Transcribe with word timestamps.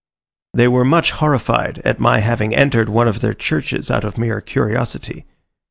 They 0.55 0.67
were 0.67 0.83
much 0.83 1.11
horrified 1.11 1.77
at 1.85 1.99
my 1.99 2.21
having 2.21 2.55
entered 2.55 2.89
one 2.89 3.07
of 3.07 3.21
their 3.21 3.35
churches 3.35 3.91
out 3.91 4.03
of 4.03 4.17
mere 4.17 4.41
curiosity. 4.41 5.27